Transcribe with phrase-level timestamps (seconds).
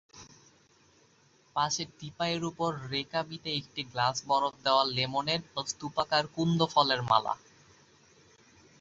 [1.55, 7.33] পাশে টিপায়ের উপর রেকাবিতে একটি গ্লাস বরফ-দেওয়া লেমনেড ও স্তূপাকার কুন্দফুলের মালা।